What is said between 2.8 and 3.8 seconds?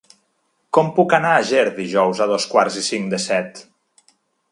i cinc de set?